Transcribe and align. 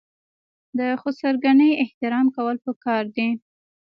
د 0.77 0.79
خسرګنۍ 1.01 1.71
احترام 1.83 2.25
کول 2.35 2.55
پکار 2.65 3.03
دي. 3.15 3.29